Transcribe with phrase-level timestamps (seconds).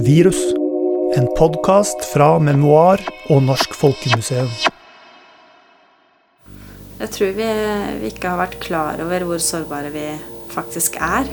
[0.00, 0.38] Virus.
[1.16, 4.48] En podkast fra Memoar og Norsk Folkemuseum.
[7.00, 7.48] Jeg tror vi,
[8.00, 10.06] vi, ikke har vært klar over hvor sårbare vi
[10.54, 11.28] faktisk er.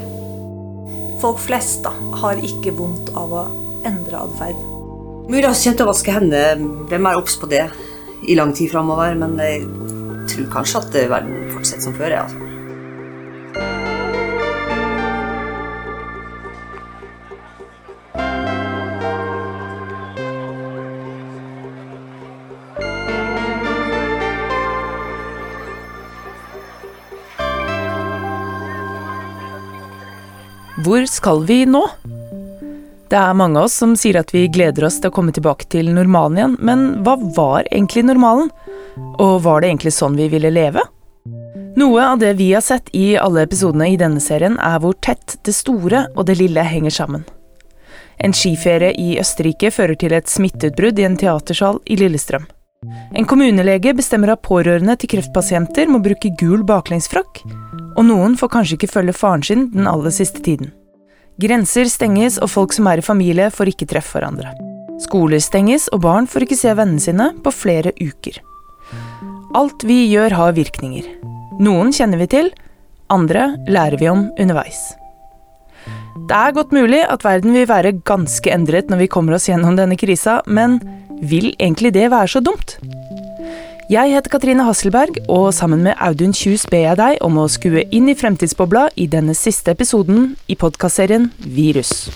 [1.21, 1.93] Folk flest da,
[2.23, 3.45] har ikke vondt av å
[3.87, 4.59] endre atferd.
[5.27, 7.63] Mulig vi kommer til å vaske hendene, hvem mer obs på det
[8.27, 9.15] i lang tid framover.
[9.15, 9.63] Men jeg
[10.33, 12.19] tror kanskje at verden fortsetter som før.
[12.25, 12.46] Altså.
[30.87, 31.81] Hvor skal vi nå?
[33.11, 35.67] Det er mange av oss som sier at vi gleder oss til å komme tilbake
[35.67, 38.47] til normalen igjen, men hva var egentlig normalen?
[39.19, 40.85] Og var det egentlig sånn vi ville leve?
[41.75, 45.35] Noe av det vi har sett i alle episodene i denne serien, er hvor tett
[45.43, 47.27] det store og det lille henger sammen.
[48.23, 52.47] En skiferie i Østerrike fører til et smitteutbrudd i en teatersal i Lillestrøm.
[53.11, 57.43] En kommunelege bestemmer at pårørende til kreftpasienter må bruke gul baklengsfrakk,
[57.97, 60.71] og noen får kanskje ikke følge faren sin den aller siste tiden.
[61.37, 64.55] Grenser stenges, og folk som er i familie, får ikke treffe hverandre.
[65.03, 68.39] Skoler stenges, og barn får ikke se vennene sine på flere uker.
[69.57, 71.05] Alt vi gjør, har virkninger.
[71.61, 72.49] Noen kjenner vi til,
[73.13, 74.81] andre lærer vi om underveis.
[76.27, 79.77] Det er godt mulig at verden vil være ganske endret når vi kommer oss gjennom
[79.77, 80.79] denne krisa, men
[81.21, 82.79] vil egentlig det være så dumt?
[83.87, 87.85] Jeg heter Katrine Hasselberg, og sammen med Audun Kjus ber jeg deg om å skue
[87.95, 92.09] inn i fremtidsbobla i denne siste episoden i podkastserien Virus.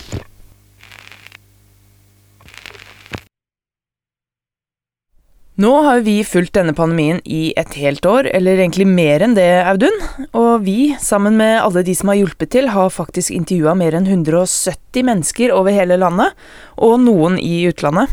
[5.64, 9.48] Nå har vi fulgt denne pandemien i et helt år, eller egentlig mer enn det,
[9.64, 9.96] Audun.
[10.36, 14.12] Og vi, sammen med alle de som har hjulpet til, har faktisk intervjua mer enn
[14.12, 16.36] 170 mennesker over hele landet,
[16.76, 18.12] og noen i utlandet.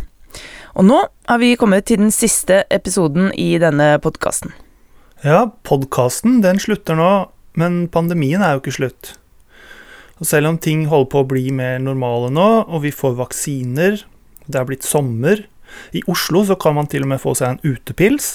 [0.80, 4.54] Og nå har vi kommet til den siste episoden i denne podkasten.
[5.28, 7.10] Ja, podkasten den slutter nå,
[7.60, 9.10] men pandemien er jo ikke slutt.
[10.24, 14.00] Og selv om ting holder på å bli mer normale nå, og vi får vaksiner,
[14.48, 15.44] det er blitt sommer
[15.94, 18.30] I Oslo så kan man til og med få seg en utepils.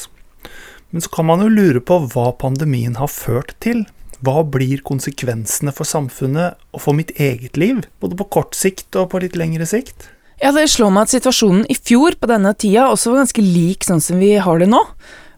[0.93, 3.87] Men så kan man jo lure på hva pandemien har ført til.
[4.21, 9.15] Hva blir konsekvensene for samfunnet og for mitt eget liv, både på kort sikt og
[9.17, 10.13] på litt lengre sikt?
[10.45, 13.87] Ja, Det slår meg at situasjonen i fjor på denne tida også var ganske lik
[13.87, 14.81] sånn som vi har det nå.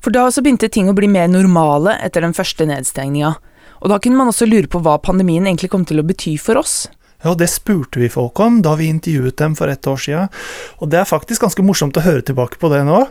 [0.02, 3.36] For da også begynte ting å bli mer normale etter den første nedstengninga.
[3.86, 6.58] Og da kunne man også lure på hva pandemien egentlig kom til å bety for
[6.58, 6.88] oss.
[7.22, 10.26] Ja, det spurte vi folk om da vi intervjuet dem for ett år sia,
[10.82, 13.04] og det er faktisk ganske morsomt å høre tilbake på det nå.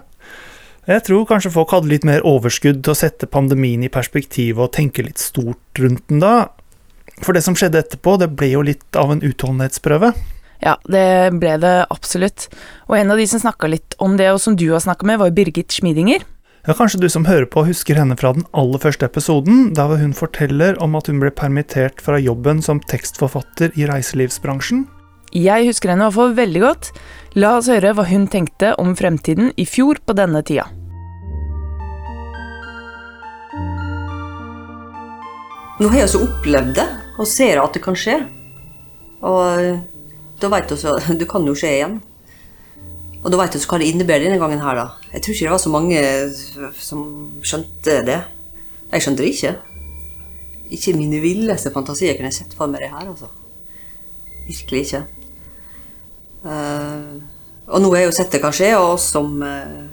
[0.91, 4.73] Jeg tror kanskje folk hadde litt mer overskudd til å sette pandemien i perspektiv og
[4.75, 6.49] tenke litt stort rundt den da.
[7.23, 10.11] For det som skjedde etterpå, det ble jo litt av en utholdenhetsprøve.
[10.65, 12.47] Ja, det ble det absolutt.
[12.89, 15.21] Og en av de som snakka litt om det, og som du har snakka med,
[15.21, 16.25] var Birgit Schmidinger.
[16.65, 20.15] Ja, Kanskje du som hører på husker henne fra den aller første episoden, der hun
[20.17, 24.87] forteller om at hun ble permittert fra jobben som tekstforfatter i reiselivsbransjen?
[25.35, 26.89] Jeg husker henne i hvert fall veldig godt.
[27.37, 30.65] La oss høre hva hun tenkte om fremtiden i fjor på denne tida.
[35.75, 36.87] Nå har jeg også opplevd det,
[37.19, 38.23] og ser at det kan skje.
[39.21, 39.94] Og
[40.45, 41.99] da veit du så Det kan jo skje igjen.
[43.25, 44.87] Og da veit du hva det innebærer denne gangen her, da.
[45.15, 46.01] Jeg tror ikke det var så mange
[46.77, 47.05] som
[47.41, 48.19] skjønte det.
[48.91, 49.53] Jeg skjønte det ikke.
[50.75, 53.31] Ikke i mine villeste fantasier kunne jeg sett for meg det her, altså.
[54.45, 55.01] Virkelig ikke.
[56.45, 57.17] Uh,
[57.65, 59.89] og nå har jeg jo sett det kan skje, og oss som uh,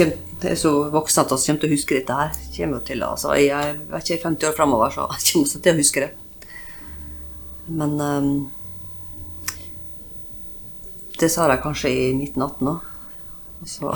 [0.00, 3.34] er så voksne at vi kommer til å huske dette her, kommer jo til altså,
[3.36, 6.10] Jeg er ikke 50 år framover, så jeg kommer til å huske det.
[7.68, 8.32] Men um,
[11.20, 12.88] det sa de kanskje i 1918 òg.
[13.66, 13.92] Så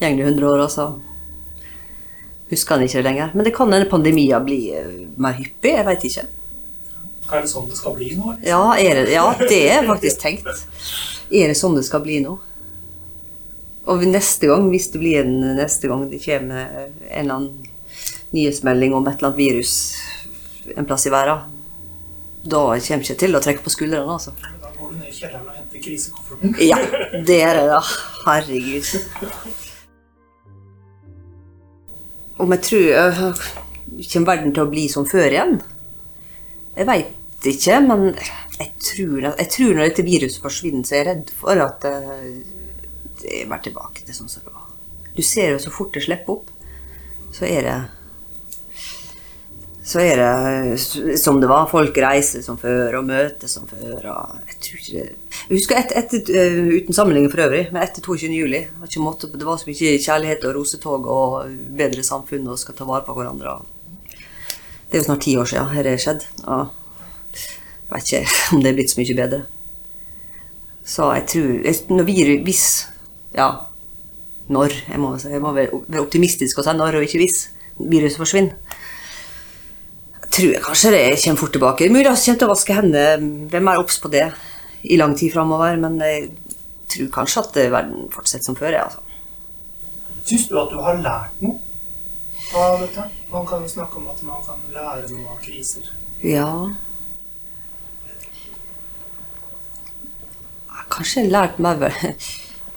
[0.00, 0.90] går det 100 år, og så
[2.50, 3.32] husker han ikke det lenger.
[3.34, 5.74] Men det kan denne pandemien bli eh, mer hyppig.
[5.76, 6.26] Jeg veit ikke.
[7.30, 8.34] Er det sånn det skal bli nå?
[8.34, 8.46] Liksom?
[8.50, 10.48] Ja, det, ja, det er faktisk tenkt.
[11.30, 12.36] Er det sånn det skal bli nå?
[13.90, 17.70] Og neste gang, hvis det blir en neste gang det kommer en eller annen
[18.34, 19.72] nyhetsmelding om et eller annet virus
[20.76, 21.46] en plass i verden,
[22.42, 24.18] da kommer jeg ikke til å trekke på skuldrene.
[24.18, 24.34] altså
[24.90, 26.54] går du ned i kjelleren og henter krisekofferten.
[26.70, 26.78] ja,
[27.26, 27.80] det er det, da.
[28.26, 28.88] Herregud.
[32.40, 33.42] Om jeg tror
[33.90, 35.56] Kommer verden til å bli som før igjen?
[36.76, 38.04] Jeg veit ikke, men
[38.60, 42.28] jeg tror, jeg tror, når dette viruset forsvinner, så er jeg redd for at øh,
[43.20, 44.68] det er tilbake til sånn som det var.
[45.16, 46.52] Du ser jo så fort det slipper opp,
[47.34, 47.76] så er det
[49.82, 51.68] så er det som det var.
[51.70, 54.04] Folk reiser som før og møtes som før.
[54.12, 55.06] Og jeg tror ikke det
[55.50, 58.28] Jeg husker et, et, eh, uten sammenligning for øvrig, men etter 22.
[58.36, 58.60] juli.
[58.68, 63.16] Det var så mye kjærlighet og rosetog og bedre samfunn og skal ta vare på
[63.16, 63.56] hverandre.
[64.90, 66.26] Det er jo snart ti år siden dette skjedd.
[66.44, 66.68] Og
[67.32, 69.40] jeg vet ikke om det er blitt så mye bedre.
[70.84, 72.86] Så jeg tror Når vi Hvis
[73.34, 73.50] Ja,
[74.48, 74.72] når.
[74.90, 78.69] Jeg må, jeg må være optimistisk og si når og ikke hvis viruset forsvinner
[80.30, 81.90] tror jeg kanskje det kommer fort tilbake.
[81.90, 84.26] Mulig jeg kommer til å vaske hendene, Hvem mer obs på det
[84.82, 85.76] i lang tid framover.
[85.80, 86.30] Men jeg
[86.90, 88.78] tror kanskje at verden fortsetter som før.
[88.84, 89.02] Altså.
[90.24, 91.58] Syns du at du har lært noe
[92.56, 93.08] av dette?
[93.30, 95.90] Man kan jo snakke om at man kan lære noe av kriser.
[96.22, 96.50] Ja.
[100.90, 101.84] Kanskje jeg har lært meg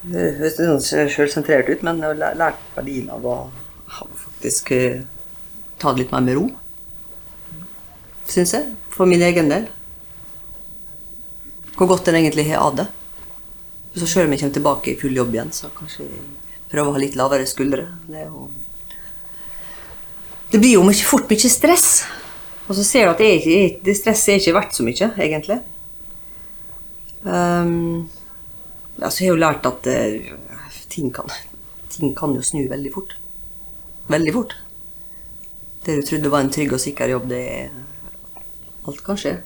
[0.03, 3.35] Det høres sjølsentrert ut, men jeg har lært verdien av å
[3.93, 5.05] faktisk eh,
[5.79, 6.43] ta det litt mer med ro
[8.33, 8.73] syns jeg.
[8.93, 9.69] For min egen del.
[11.77, 12.87] Hvor godt en egentlig har av det.
[13.93, 16.21] Så sjøl om jeg kommer tilbake i full jobb igjen, så kanskje jeg
[16.71, 17.85] prøver å ha litt lavere skuldre.
[18.09, 18.23] Det,
[20.53, 21.87] det blir jo mye, fort mye stress.
[22.65, 25.59] Og så ser du at jeg, jeg, det stresset er ikke verdt så mye, egentlig.
[27.23, 28.09] Um,
[28.97, 31.29] altså, jeg har jo lært at uh, ting, kan,
[31.93, 33.17] ting kan jo snu veldig fort.
[34.09, 34.57] Veldig fort.
[35.85, 37.73] Det du trodde var en trygg og sikker jobb, det er
[38.87, 39.37] alt kan skje.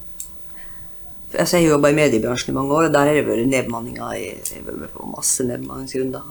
[1.36, 4.14] Altså, jeg har jobba i mediebransjen i mange år, og der har det vært nedbemanninger.
[4.16, 6.30] Jeg har på masse nedbemanningsrunder.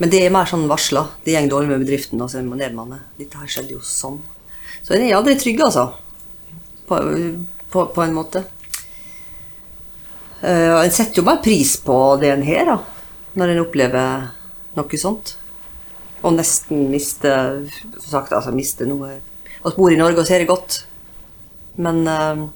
[0.00, 1.04] Men det er mer sånn varsla.
[1.22, 2.98] Det går dårlig med bedriften, og så må nedbemanne.
[3.20, 4.18] Dette her skjedde jo sånn.
[4.82, 5.92] Så en er aldri trygg, altså.
[6.88, 6.98] På,
[7.70, 8.42] på, på en måte.
[10.42, 12.80] Uh, en setter jo bare pris på det en har, da,
[13.38, 14.24] når en opplever
[14.74, 15.36] noe sånt.
[16.26, 17.30] Og nesten miste
[18.02, 19.16] sagt, altså mister noe
[19.62, 20.82] Vi bor i Norge og ser det godt.
[21.80, 22.48] Men uh,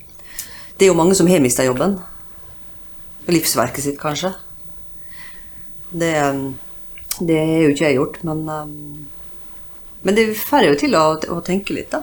[0.77, 1.97] det er jo mange som har mista jobben.
[3.31, 4.35] Livsverket sitt, kanskje.
[5.97, 6.13] Det,
[7.25, 9.07] det har jo ikke jeg gjort, men um,
[10.03, 12.03] Men det får jo til å, å, tenke litt, da.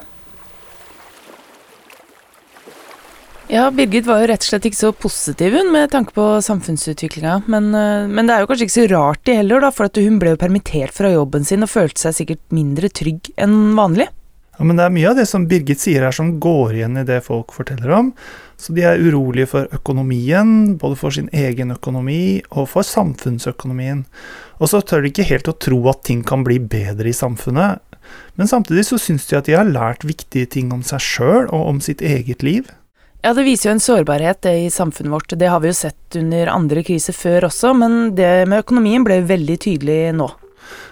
[3.47, 7.43] Ja, Birgit var jo rett og slett ikke så positiv hun med tanke på samfunnsutviklinga.
[7.53, 7.69] Men,
[8.09, 10.41] men, det er jo kanskje ikke så rart det heller, da, for hun ble jo
[10.41, 14.09] permittert fra jobben sin og følte seg sikkert mindre trygg enn vanlig.
[14.57, 17.05] Ja, men det er mye av det som Birgit sier her som går igjen i
[17.07, 18.11] det folk forteller om.
[18.57, 24.05] Så de er urolige for økonomien, både for sin egen økonomi og for samfunnsøkonomien.
[24.61, 27.81] Og så tør de ikke helt å tro at ting kan bli bedre i samfunnet.
[28.37, 31.67] Men samtidig så syns de at de har lært viktige ting om seg sjøl og
[31.73, 32.69] om sitt eget liv.
[33.23, 35.33] Ja, det viser jo en sårbarhet i samfunnet vårt.
[35.39, 39.21] Det har vi jo sett under andre kriser før også, men det med økonomien ble
[39.25, 40.27] veldig tydelig nå.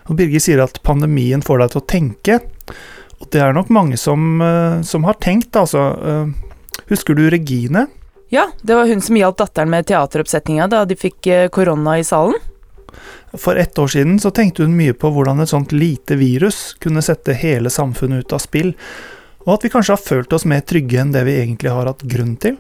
[0.10, 2.40] Og Birgit sier at pandemien får deg til å tenke.
[3.21, 5.81] Og det er nok mange som, eh, som har tenkt, altså.
[6.01, 7.88] Eh, husker du Regine?
[8.29, 12.03] Ja, det var hun som hjalp datteren med teateroppsetninga da de fikk eh, korona i
[12.03, 12.38] salen.
[13.38, 17.03] For ett år siden så tenkte hun mye på hvordan et sånt lite virus kunne
[17.03, 18.73] sette hele samfunnet ut av spill,
[19.45, 22.03] og at vi kanskje har følt oss mer trygge enn det vi egentlig har hatt
[22.03, 22.57] grunn til.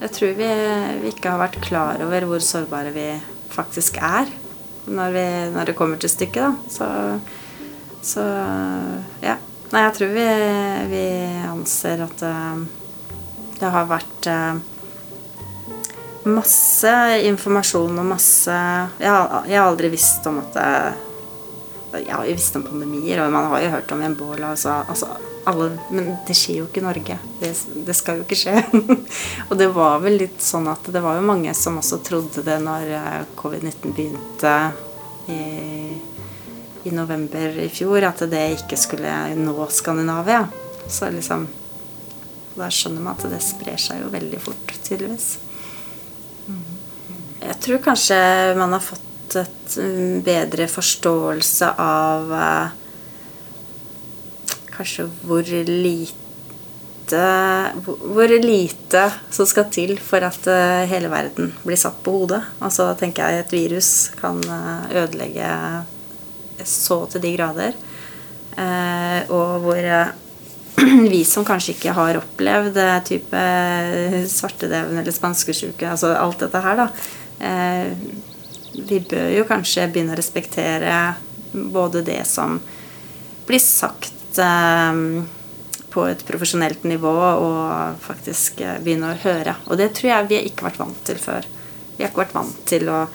[0.00, 0.50] Jeg tror vi,
[1.02, 3.08] vi ikke har vært klar over hvor sårbare vi
[3.52, 4.28] faktisk er
[4.86, 6.54] når, vi, når, det kommer til stykket, da.
[6.70, 6.86] Så,
[8.06, 8.24] så
[9.24, 9.36] ja.
[9.72, 10.26] Nei, jeg tror vi,
[10.92, 11.04] vi
[11.50, 12.60] anser at uh,
[13.58, 14.60] det har vært uh,
[16.30, 16.92] masse
[17.26, 18.54] informasjon og masse
[19.02, 19.10] Jeg
[19.50, 23.50] jeg har aldri visst om at uh, Jeg har jo visst om pandemier, og man
[23.50, 24.52] har jo hørt om ebola.
[24.54, 25.10] Altså, altså
[25.46, 27.16] alle, men det skjer jo ikke i Norge.
[27.40, 27.52] Det,
[27.86, 28.54] det skal jo ikke skje.
[29.48, 32.56] og det var vel litt sånn at det var jo mange som også trodde det
[32.64, 34.54] når eh, covid-19 begynte
[35.30, 35.40] i,
[36.82, 40.46] i, november i fjor, at det ikke skulle nå Skandinavia.
[40.90, 41.48] Så liksom
[42.56, 45.34] Da skjønner man at det sprer seg jo veldig fort, tydeligvis.
[47.46, 48.16] Jeg tror kanskje
[48.56, 52.85] man har fått et mm, bedre forståelse av uh,
[54.76, 56.26] kanskje hvor lite
[57.06, 62.42] hvor lite som skal til for at eh, hele verden blir satt på hodet.
[62.58, 65.50] Altså tenker jeg et virus kan eh, ødelegge
[66.64, 67.76] så til de grader.
[68.56, 69.90] Eh, og hvor
[71.12, 73.44] vi som kanskje ikke har opplevd type
[74.28, 76.88] svartedeven eller spanskesjuke, altså alt dette her, da
[78.76, 81.14] Vi bør jo kanskje begynne å respektere
[81.52, 82.58] både det som
[83.46, 85.02] blir sagt Eh,
[85.96, 89.54] på et profesjonelt nivå og faktisk eh, begynne å høre.
[89.70, 91.46] Og det tror jeg vi har ikke vært vant til før.
[91.96, 93.06] Vi har ikke vært vant til å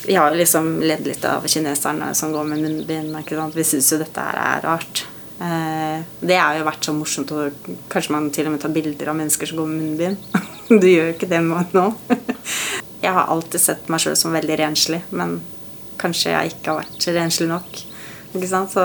[0.00, 3.52] Vi har liksom ledd litt av kineserne som går med munnbind.
[3.54, 5.02] Vi syns jo dette her er rart.
[5.40, 9.12] Eh, det har jo vært så morsomt, og kanskje man til og med tar bilder
[9.12, 10.16] av mennesker som går med munnbind.
[10.70, 11.86] Du gjør jo ikke det nå.
[13.04, 15.38] Jeg har alltid sett meg sjøl som veldig renslig, men
[16.00, 17.80] kanskje jeg ikke har vært renslig nok.
[18.34, 18.72] Ikke sant?
[18.76, 18.84] Så,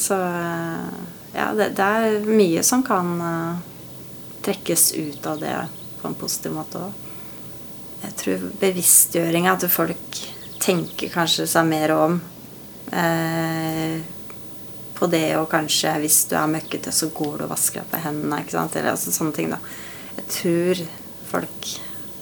[0.00, 0.98] så eh,
[1.36, 3.12] ja, det, det, er mye som kan
[4.42, 5.54] trekkes ut av det
[6.00, 7.06] på en positiv måte òg.
[8.00, 10.20] Jeg tror bevisstgjøringa, at folk
[10.60, 12.16] tenker kanskje seg mer om
[12.92, 14.00] eh,
[14.96, 18.02] på det og kanskje hvis du er møkkete, så går du og vasker deg på
[18.04, 18.40] hendene.
[18.42, 18.76] ikke sant?
[18.76, 19.60] Eller altså, sånne ting, da.
[20.18, 20.82] Jeg tror
[21.30, 21.70] folk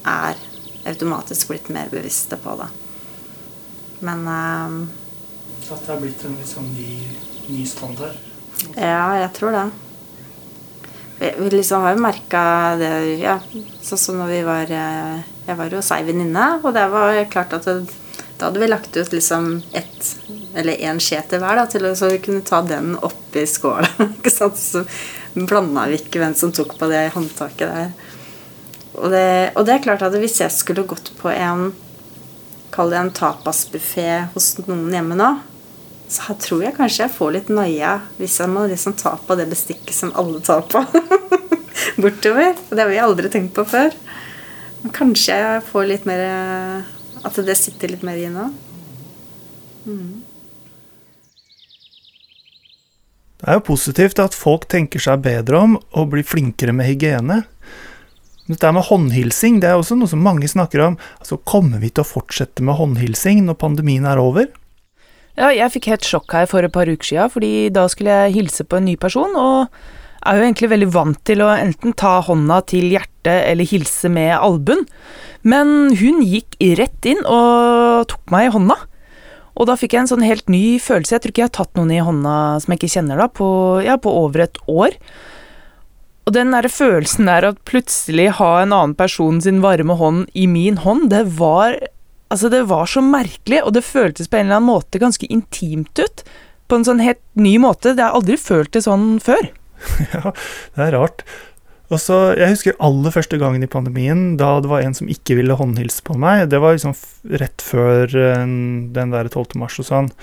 [0.07, 0.39] er
[0.87, 2.69] automatisk blitt mer bevisste på det.
[4.07, 4.77] Men eh,
[5.65, 6.91] Så at det er blitt en liksom ny,
[7.49, 8.17] ny standard?
[8.75, 9.67] Ja, jeg tror det.
[11.19, 12.41] Vi liksom har jo merka
[12.79, 13.39] det ja,
[13.83, 15.17] sånn som når vi var eh,
[15.49, 17.81] Jeg var hos ei venninne, og det var klart at det,
[18.39, 20.15] da hadde vi lagt ut liksom ett
[20.55, 23.89] eller én skje til hver, da, til så vi kunne ta den oppi skåla.
[24.15, 24.31] ikke?
[24.31, 24.85] Så
[25.33, 27.91] blanda vi ikke hvem som tok på det håndtaket der.
[28.95, 29.27] Og det,
[29.59, 31.71] og det er klart at hvis jeg skulle gått på en
[32.69, 35.29] Kall det en tapasbuffé hos noen hjemme nå,
[36.09, 39.45] så tror jeg kanskje jeg får litt noia hvis jeg må liksom ta på det
[39.51, 40.81] bestikket som alle tar på.
[42.01, 42.55] Bortover.
[42.69, 43.93] Det har vi aldri tenkt på før.
[44.81, 46.23] Men kanskje jeg får litt mer
[47.27, 48.47] At det sitter litt mer i nå.
[49.85, 50.21] Mm.
[53.39, 57.43] Det er jo positivt at folk tenker seg bedre om og blir flinkere med hygiene.
[58.49, 60.97] Dette med håndhilsing det er også noe som mange snakker om.
[61.21, 64.49] Altså, Kommer vi til å fortsette med håndhilsing når pandemien er over?
[65.39, 68.35] Ja, jeg fikk helt sjokk her for et par uker siden, fordi da skulle jeg
[68.35, 69.71] hilse på en ny person, og
[70.27, 74.33] er jo egentlig veldig vant til å enten ta hånda til hjertet eller hilse med
[74.35, 74.83] albuen,
[75.47, 78.75] men hun gikk rett inn og tok meg i hånda.
[79.59, 81.15] Og da fikk jeg en sånn helt ny følelse.
[81.15, 83.47] Jeg tror ikke jeg har tatt noen i hånda som jeg ikke kjenner, da, på,
[83.83, 84.95] ja, på over et år.
[86.27, 90.45] Og den der følelsen der at plutselig ha en annen person sin varme hånd i
[90.51, 91.79] min hånd, det var
[92.29, 95.97] Altså, det var så merkelig, og det føltes på en eller annen måte ganske intimt
[95.99, 96.23] ut.
[96.69, 97.95] På en sånn helt ny måte.
[97.95, 99.49] Jeg har aldri følt det sånn før.
[100.13, 100.33] ja,
[100.75, 101.23] det er rart.
[101.89, 105.39] Og så, Jeg husker aller første gangen i pandemien, da det var en som ikke
[105.39, 106.45] ville håndhilse på meg.
[106.51, 106.93] Det var liksom
[107.41, 108.45] rett før uh,
[108.93, 109.57] den der 12.
[109.57, 110.13] mars og sånn.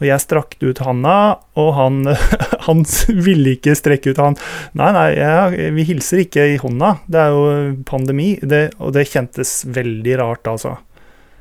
[0.00, 1.14] Og jeg strakte ut handa,
[1.60, 2.06] og han,
[2.66, 4.38] han ville ikke strekke ut han.
[4.80, 6.94] Nei, nei, jeg, vi hilser ikke i hånda.
[7.04, 8.30] Det er jo pandemi.
[8.40, 10.78] Det, og det kjentes veldig rart, altså.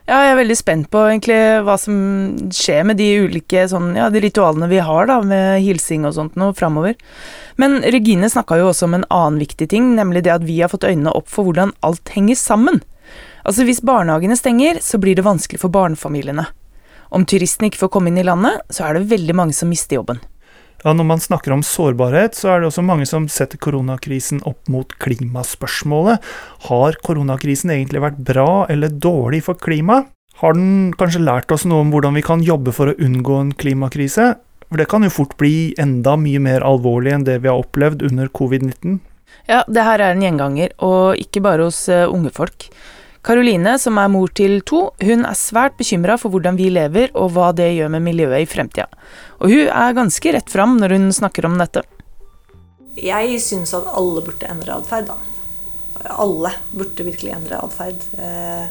[0.09, 1.37] Ja, jeg er veldig spent på egentlig
[1.67, 1.97] hva som
[2.55, 6.39] skjer med de ulike sånn, ja, de ritualene vi har da, med hilsing og sånt
[6.39, 6.95] noe framover.
[7.61, 10.71] Men Regine snakka jo også om en annen viktig ting, nemlig det at vi har
[10.73, 12.81] fått øynene opp for hvordan alt henger sammen.
[13.45, 16.47] Altså hvis barnehagene stenger, så blir det vanskelig for barnefamiliene.
[17.13, 20.01] Om turistene ikke får komme inn i landet, så er det veldig mange som mister
[20.01, 20.23] jobben.
[20.83, 24.69] Ja, Når man snakker om sårbarhet, så er det også mange som setter koronakrisen opp
[24.71, 26.23] mot klimaspørsmålet.
[26.69, 30.07] Har koronakrisen egentlig vært bra eller dårlig for klimaet?
[30.39, 33.51] Har den kanskje lært oss noe om hvordan vi kan jobbe for å unngå en
[33.51, 34.37] klimakrise?
[34.69, 38.05] For det kan jo fort bli enda mye mer alvorlig enn det vi har opplevd
[38.07, 39.01] under covid-19.
[39.49, 42.69] Ja, det her er en gjenganger, og ikke bare hos uh, unge folk.
[43.25, 47.33] Karoline, som er mor til to, hun er svært bekymra for hvordan vi lever og
[47.35, 48.87] hva det gjør med miljøet i fremtida.
[49.43, 51.83] Og hun er ganske rett fram når hun snakker om dette.
[52.99, 55.17] Jeg syns at alle burde endre atferd, da.
[56.15, 58.07] Alle burde virkelig endre atferd.
[58.15, 58.69] Eh,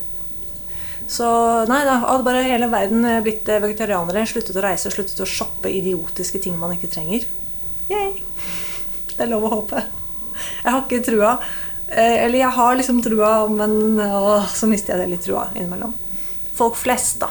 [1.08, 1.28] så
[1.68, 4.26] nei, da hadde bare hele verden blitt vegetarianere.
[4.28, 7.24] Sluttet å reise, sluttet å shoppe idiotiske ting man ikke trenger.
[7.88, 8.18] Yay.
[9.14, 9.84] Det er lov å håpe.
[10.62, 11.38] Jeg har ikke trua.
[11.88, 15.94] Eh, eller jeg har liksom trua, men å, så mister jeg det litt trua innimellom.
[16.58, 17.30] Folk flest da,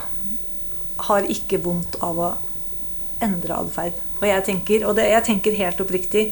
[1.10, 2.30] har ikke vondt av å
[3.24, 3.98] endre atferd.
[4.18, 6.32] Og jeg tenker, og det, jeg tenker helt oppriktig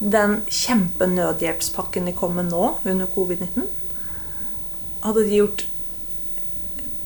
[0.00, 3.66] Den kjempenødhjelpspakken de kom med nå under covid-19
[5.04, 5.66] Hadde de gjort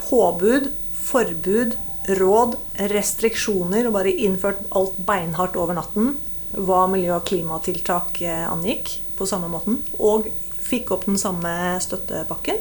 [0.05, 1.75] påbud, forbud,
[2.21, 2.55] råd,
[2.93, 6.15] restriksjoner og bare innført alt beinhardt over natten
[6.55, 10.29] hva miljø- og klimatiltak eh, angikk, på samme måten, og
[10.65, 11.51] fikk opp den samme
[11.85, 12.61] støttepakken,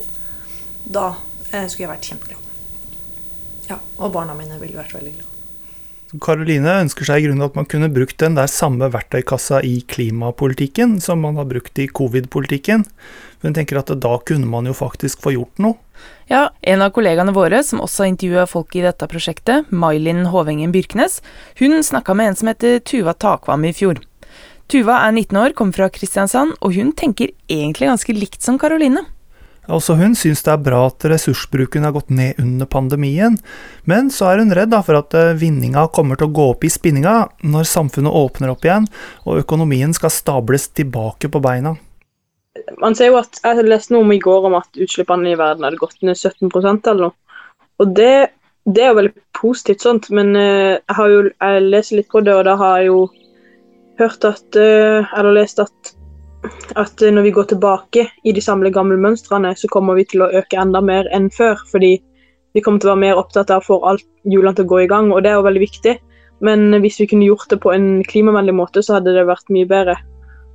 [0.83, 1.13] da
[1.51, 2.50] eh, skulle jeg vært kjempeglad.
[3.69, 5.29] Ja, og barna mine ville vært veldig glad.
[6.22, 11.00] Karoline ønsker seg i grunnen at man kunne brukt den der samme verktøykassa i klimapolitikken
[11.01, 12.83] som man har brukt i covid-politikken.
[13.41, 15.79] Hun tenker at da kunne man jo faktisk få gjort noe.
[16.29, 20.74] Ja, en av kollegaene våre som også har intervjua folk i dette prosjektet, May-Linn Håvengen
[20.75, 21.19] Byrknes,
[21.60, 24.00] hun snakka med en som heter Tuva Takvam i fjor.
[24.72, 29.05] Tuva er 19 år, kommer fra Kristiansand, og hun tenker egentlig ganske likt som Karoline.
[29.72, 33.38] Også hun syns det er bra at ressursbruken har gått ned under pandemien,
[33.88, 36.72] men så er hun redd for at eh, vinninga kommer til å gå opp i
[36.74, 37.15] spinninga
[37.48, 38.89] når samfunnet åpner opp igjen
[39.24, 41.77] og økonomien skal stables tilbake på beina.
[42.84, 45.63] Man ser jo at, Jeg leste noe om i går om at utslippene i verden
[45.65, 47.39] hadde gått ned 17% eller noe.
[47.82, 48.36] Og det,
[48.67, 52.22] det er jo veldig positivt, sånt, men eh, jeg har jo jeg leser litt på
[52.25, 53.00] det, og da har jeg jo
[54.00, 55.93] hørt at, eh, eller lest at
[56.75, 60.31] at når vi går tilbake i de samme gamle mønstrene, så kommer vi til å
[60.39, 61.59] øke enda mer enn før.
[61.71, 61.93] Fordi
[62.53, 64.81] vi kommer til å være mer opptatt av å få alt hjulene til å gå
[64.83, 65.95] i gang, og det er jo veldig viktig.
[66.43, 69.69] Men hvis vi kunne gjort det på en klimavennlig måte, så hadde det vært mye
[69.69, 69.95] bedre.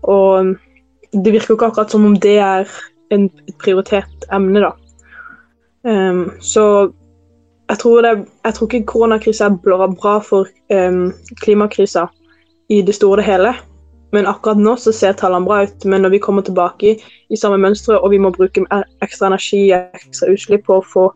[0.04, 0.54] Og
[1.12, 2.68] det virker ikke akkurat som om det er
[3.14, 4.74] et prioritert emne, da.
[5.88, 6.90] Um, så
[7.68, 12.08] jeg tror, det, jeg tror ikke koronakrisa er bra for um, klimakrisa
[12.68, 13.54] i det store og hele.
[14.12, 15.84] Men akkurat nå så ser tallene bra ut.
[15.84, 16.94] Men når vi kommer tilbake i,
[17.28, 18.64] i samme mønstre, og vi må bruke
[19.04, 21.08] ekstra energi ekstra utslipp på å få,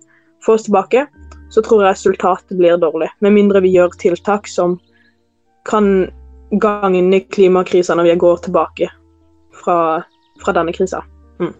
[0.45, 1.07] få, oss tilbake,
[1.53, 3.09] så tror jeg resultatet blir dårlig.
[3.25, 4.79] Med mindre vi gjør tiltak som
[5.69, 6.11] kan
[6.61, 8.89] gagne klimakrisa når vi går tilbake
[9.63, 9.79] fra,
[10.45, 11.01] fra denne krisa.
[11.41, 11.53] Mm.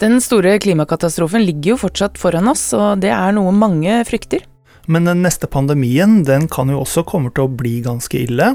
[0.00, 4.44] Den store klimakatastrofen ligger jo fortsatt foran oss, og det er noe mange frykter.
[4.86, 8.54] Men den neste pandemien den kan jo også komme til å bli ganske ille.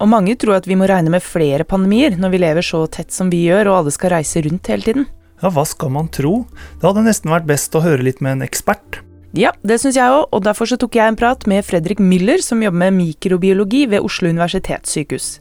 [0.00, 3.12] Og mange tror at vi må regne med flere pandemier når vi lever så tett
[3.12, 5.08] som vi gjør og alle skal reise rundt hele tiden.
[5.40, 6.42] Ja, hva skal man tro?
[6.80, 9.00] Det hadde nesten vært best å høre litt med en ekspert.
[9.36, 12.42] Ja, det syns jeg òg, og derfor så tok jeg en prat med Fredrik Müller,
[12.42, 15.36] som jobber med mikrobiologi ved Oslo universitetssykehus.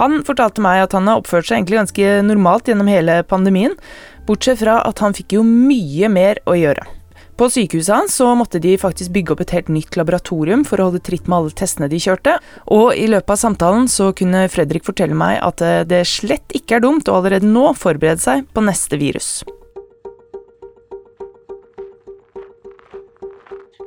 [0.00, 3.74] Han fortalte meg at han har oppført seg egentlig ganske normalt gjennom hele pandemien,
[4.28, 6.86] bortsett fra at han fikk jo mye mer å gjøre.
[7.40, 10.90] På sykehuset hans så måtte de faktisk bygge opp et helt nytt laboratorium for å
[10.90, 12.34] holde tritt med alle testene de kjørte,
[12.76, 16.84] og i løpet av samtalen så kunne Fredrik fortelle meg at det slett ikke er
[16.84, 19.30] dumt å allerede nå forberede seg på neste virus.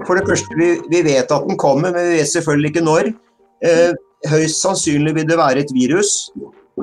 [0.02, 3.14] For det første, vi, vi vet at den kommer, men vi vet selvfølgelig ikke når.
[3.70, 3.94] Eh,
[4.34, 6.32] høyst sannsynlig vil det være et virus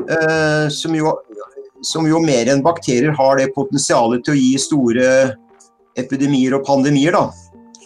[0.07, 1.19] eh, som, jo,
[1.83, 5.09] som jo mer enn bakterier har det potensialet til å gi store
[5.99, 7.17] epidemier og pandemier.
[7.17, 7.31] da.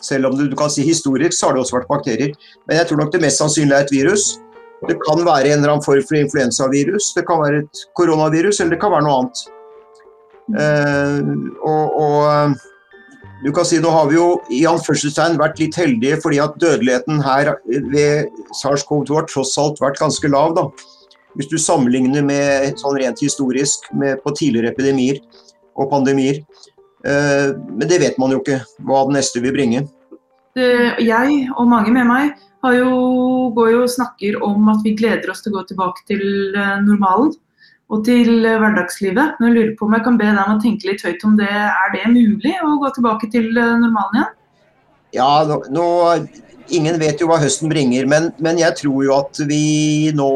[0.05, 2.35] Selv om du, du, kan si historisk så har det også vært bakterier.
[2.69, 4.27] Men jeg tror nok det mest sannsynlige er et virus.
[4.85, 8.75] Det kan være en eller annen form for influensavirus, det kan være et koronavirus, eller
[8.75, 9.45] det kan være noe annet.
[10.45, 11.21] Uh,
[11.65, 12.59] og, og
[13.45, 17.23] du kan si Nå har vi jo i anførselstegn vært litt heldige fordi at dødeligheten
[17.25, 17.55] her
[17.93, 18.29] ved
[18.61, 20.53] SARS-CoV-2 har tross alt vært ganske lav.
[20.57, 20.69] da.
[21.35, 25.19] Hvis du sammenligner med sånn rent historisk med på tidligere epidemier
[25.75, 26.41] og pandemier.
[27.05, 29.85] Eh, men det vet man jo ikke hva det neste vil bringe.
[30.55, 32.29] Jeg og mange med meg
[32.79, 32.91] jo,
[33.57, 36.23] går jo og snakker om at vi gleder oss til å gå tilbake til
[36.55, 37.35] eh, normalen
[37.93, 39.37] og til eh, hverdagslivet.
[39.37, 41.37] Men jeg lurer på om jeg kan be deg om å tenke litt høyt om
[41.41, 41.51] det.
[41.51, 44.33] Er det mulig å gå tilbake til normalen igjen?
[45.15, 45.87] Ja, nå, nå
[46.73, 50.29] Ingen vet jo hva høsten bringer, men, men, jeg tror jo at vi nå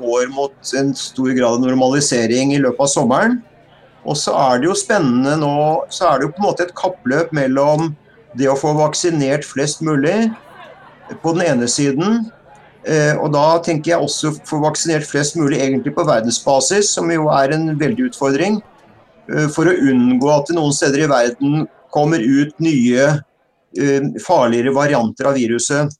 [0.00, 3.36] går mot en stor grad av normalisering i løpet av sommeren.
[4.08, 5.56] Og så er det jo spennende nå,
[5.92, 7.90] så er det jo på en måte et kappløp mellom
[8.38, 10.30] det å få vaksinert flest mulig
[11.22, 12.20] på den ene siden,
[12.86, 17.28] eh, og da tenker jeg også få vaksinert flest mulig egentlig på verdensbasis, som jo
[17.34, 18.60] er en veldig utfordring,
[19.28, 24.74] eh, for å unngå at det noen steder i verden kommer ut nye eh, farligere
[24.76, 25.98] varianter av viruset.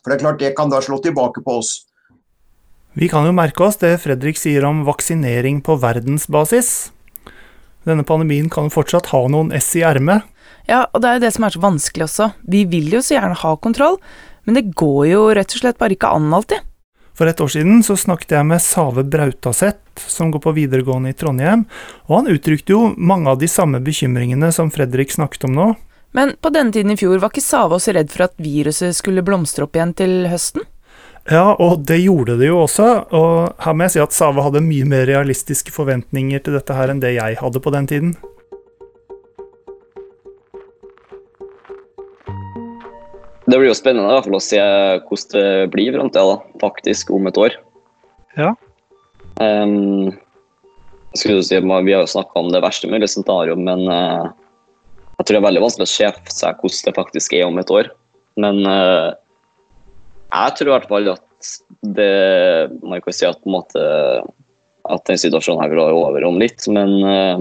[0.00, 1.86] For det er klart det kan da slå tilbake på oss.
[2.98, 6.90] Vi kan jo merke oss det Fredrik sier om vaksinering på verdensbasis.
[7.86, 10.26] Denne pandemien kan fortsatt ha noen ess i ermet.
[10.66, 12.26] Ja, og det er jo det som er så vanskelig også.
[12.50, 14.00] Vi vil jo så gjerne ha kontroll,
[14.44, 16.66] men det går jo rett og slett bare ikke an alltid.
[17.14, 21.16] For et år siden så snakket jeg med Save Brautaseth, som går på videregående i
[21.16, 21.66] Trondheim,
[22.08, 25.68] og han uttrykte jo mange av de samme bekymringene som Fredrik snakket om nå.
[26.16, 29.22] Men på denne tiden i fjor var ikke Save også redd for at viruset skulle
[29.26, 30.66] blomstre opp igjen til høsten?
[31.30, 32.88] Ja, og det gjorde det jo også.
[33.14, 36.90] Og her må jeg si at Save hadde mye mer realistiske forventninger til dette her
[36.90, 38.16] enn det jeg hadde på den tiden.
[43.50, 44.58] Det blir jo spennende i hvert fall å se
[45.06, 46.26] hvordan det blir i da,
[46.62, 47.56] faktisk om et år.
[48.38, 48.52] Ja.
[49.42, 50.10] Um,
[51.14, 54.30] skulle si, vi har jo snakka om det verste mulige scenarioet, men uh,
[55.18, 57.74] jeg tror det er veldig vanskelig å se seg hvordan det faktisk er om et
[57.74, 57.90] år.
[58.38, 59.10] Men uh,
[60.30, 61.26] jeg tror i hvert fall at
[61.96, 63.80] det Man kan si at, måte,
[64.92, 67.40] at den situasjonen her vil være over om litt, men uh,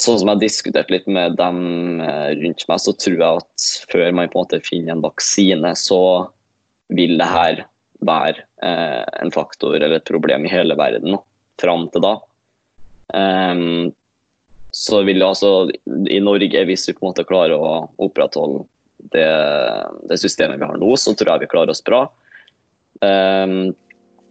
[0.00, 3.66] sånn som jeg har diskutert litt med dem uh, rundt meg, så tror jeg at
[3.92, 6.00] før man på en måte finner en vaksine, så
[6.96, 7.62] vil det her
[8.06, 11.18] være eh, en faktor eller et problem i hele verden
[11.60, 12.14] fram til da.
[13.12, 13.90] Um,
[14.72, 15.70] så vil altså
[16.08, 18.64] i Norge, hvis vi på en måte klarer å opprettholde
[19.12, 19.28] det,
[20.08, 22.04] det systemet vi har nå, så tror jeg vi klarer oss bra.
[23.00, 23.72] Um,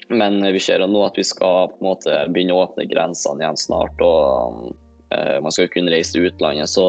[0.10, 3.60] men vi ser nå at vi skal på en måte begynne å åpne grensene igjen
[3.60, 4.01] snart.
[4.01, 4.69] og
[5.13, 6.71] uh, Man skal kunne reise til utlandet.
[6.71, 6.86] Så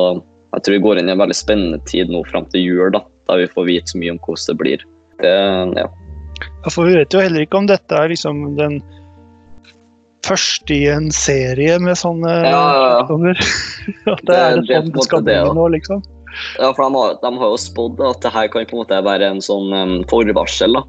[0.54, 3.04] jeg tror vi går inn i en veldig spennende tid nå fram til jul, da,
[3.28, 4.86] da vi får vite så mye om hvordan det blir.
[5.20, 5.34] Det,
[5.80, 5.84] ja.
[5.84, 6.70] ja.
[6.72, 8.80] For vi vet jo heller ikke om dette er liksom den
[10.26, 13.34] første i en serie med sånne ja, ja, ja.
[14.26, 16.02] Det, er det sånn det skal bli nå, liksom.
[16.58, 19.02] Ja, for de har, de har jo spådd at det her kan på en måte
[19.06, 20.78] være en sånn um, forvarsel.
[20.78, 20.84] da.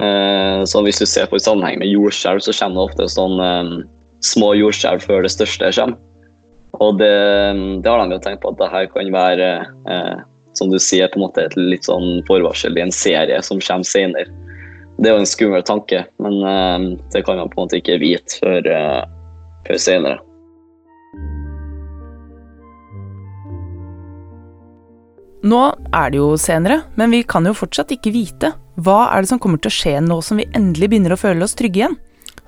[0.00, 3.40] Uh, så hvis du ser på i sammenheng med jordskjelv, så kommer det ofte sånn
[3.40, 3.72] um,
[4.24, 6.00] små jordskjelv før det største kommer.
[6.80, 7.12] Og det,
[7.84, 9.50] det, har de jo tenkt på at det her kan være,
[9.88, 10.22] uh,
[10.56, 13.88] som du sier, på en måte et litt sånn forvarsel i en serie som kommer
[13.88, 14.28] senere.
[15.00, 18.00] Det er jo en skummel tanke, men uh, det kan man på en måte ikke
[18.02, 18.68] vite før,
[19.68, 20.20] før senere.
[25.42, 28.52] Nå er det jo senere, men vi kan jo fortsatt ikke vite.
[28.78, 31.42] Hva er det som kommer til å skje nå som vi endelig begynner å føle
[31.44, 31.96] oss trygge igjen?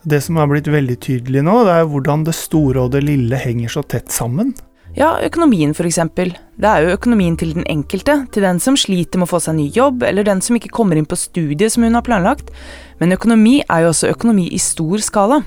[0.04, 3.40] Det som har blitt veldig tydelig nå, det er hvordan det store og det lille
[3.40, 4.52] henger så tett sammen.
[4.94, 6.36] Ja, økonomien eksempel.
[6.54, 9.56] Det er jo økonomien til den enkelte, til den som sliter med å få seg
[9.58, 12.52] ny jobb, eller den som ikke kommer inn på studiet som hun har planlagt.
[13.00, 15.42] Men økonomi er jo også økonomi i stor skala.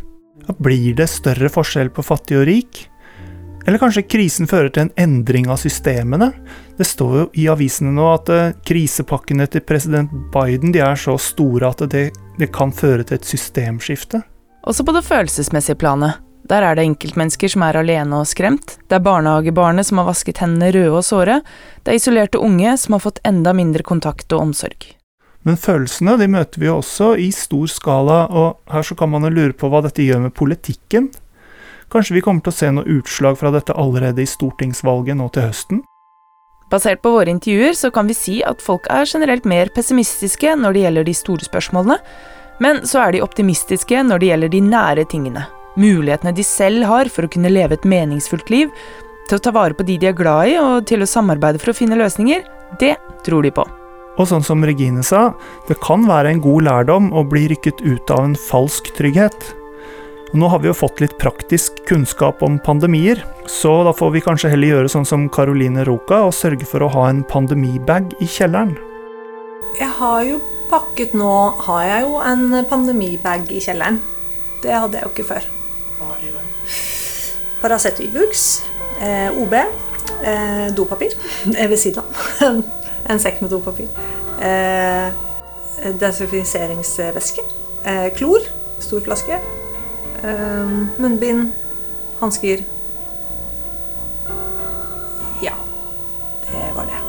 [0.59, 2.89] Blir det større forskjell på fattig og rik?
[3.67, 6.29] Eller kanskje krisen fører til en endring av systemene?
[6.77, 11.17] Det står jo i avisene nå at uh, krisepakkene til president Biden de er så
[11.19, 12.05] store at det,
[12.39, 14.21] det kan føre til et systemskifte.
[14.67, 16.23] Også på det følelsesmessige planet.
[16.47, 18.77] Der er det enkeltmennesker som er alene og skremt.
[18.87, 21.41] Det er barnehagebarnet som har vasket hendene røde og såre.
[21.83, 24.93] Det er isolerte unge som har fått enda mindre kontakt og omsorg.
[25.43, 29.27] Men følelsene de møter vi jo også i stor skala, og her så kan man
[29.27, 31.11] jo lure på hva dette gjør med politikken.
[31.91, 35.47] Kanskje vi kommer til å se noe utslag fra dette allerede i stortingsvalget nå til
[35.47, 35.83] høsten?
[36.67, 40.75] Basert på våre intervjuer så kan vi si at folk er generelt mer pessimistiske når
[40.75, 41.95] det gjelder de store spørsmålene,
[42.59, 45.45] men så er de optimistiske når det gjelder de nære tingene.
[45.79, 48.73] Mulighetene de selv har for å kunne leve et meningsfullt liv,
[49.29, 51.71] til å ta vare på de de er glad i og til å samarbeide for
[51.71, 52.43] å finne løsninger,
[52.81, 53.63] det tror de på.
[54.17, 55.29] Og sånn som Regine sa,
[55.69, 59.53] det kan være en god lærdom å bli rykket ut av en falsk trygghet.
[60.35, 64.49] Nå har vi jo fått litt praktisk kunnskap om pandemier, så da får vi kanskje
[64.51, 68.73] heller gjøre sånn som Caroline Roka og sørge for å ha en pandemibag i kjelleren.
[69.77, 71.31] Jeg har jo pakket nå
[71.63, 74.01] har jeg jo en pandemibag i kjelleren.
[74.63, 75.47] Det hadde jeg jo ikke før.
[77.61, 78.43] Paracet Ibux,
[78.99, 82.65] eh, OB, eh, dopapir ved siden av.
[83.11, 83.87] en sekk med dopapir.
[84.43, 85.07] Eh,
[86.01, 87.47] Desinfiseringsvæske.
[87.87, 88.43] Eh, klor,
[88.83, 89.39] stor flaske.
[90.23, 91.51] Um, munnbind,
[92.19, 92.63] hansker
[95.43, 95.53] Ja.
[96.47, 97.01] Det var det.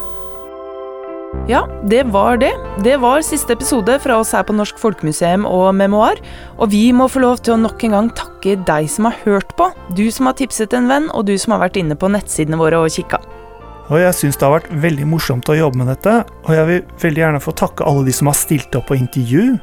[1.49, 2.53] Ja, det var det.
[2.85, 6.21] Det var siste episode fra oss her på Norsk Folkemuseum og Memoar.
[6.59, 9.57] Og vi må få lov til å nok en gang takke deg som har hørt
[9.57, 9.71] på.
[9.97, 12.83] Du som har tipset en venn, og du som har vært inne på nettsidene våre
[12.85, 13.23] og kikka.
[13.89, 16.83] Og jeg syns det har vært veldig morsomt å jobbe med dette, og jeg vil
[17.01, 19.57] veldig gjerne få takke alle de som har stilt opp på intervju.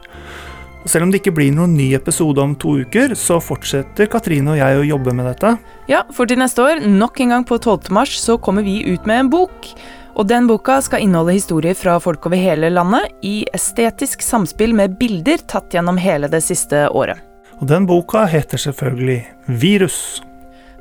[0.86, 4.54] Og selv om det ikke blir noen ny episode om to uker, så fortsetter Katrine
[4.54, 5.56] og jeg å jobbe med dette.
[5.90, 7.90] Ja, for til neste år, nok en gang på 12.
[7.98, 9.72] mars, så kommer vi ut med en bok.
[10.14, 15.00] Og den boka skal inneholde historier fra folk over hele landet, i estetisk samspill med
[15.02, 17.18] bilder tatt gjennom hele det siste året.
[17.58, 19.20] Og den boka heter selvfølgelig
[19.58, 20.00] Virus.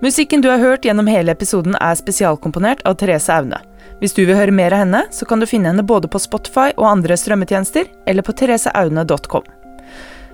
[0.05, 3.65] Musikken du har hørt gjennom hele episoden er spesialkomponert av Therese Aune.
[4.03, 6.75] Hvis du vil høre mer av henne, så kan du finne henne både på Spotify
[6.77, 9.64] og andre strømmetjenester, eller på thereseaune.com.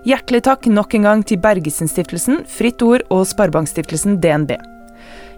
[0.01, 4.55] Hjertelig takk nok en gang til Bergesen-stiftelsen, Fritt Ord og Sparebankstiftelsen DNB.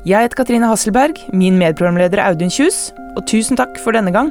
[0.06, 4.30] Jeg heter Katrine Hasselberg, min medprogramleder er Audun Kjus, og tusen takk for denne gang.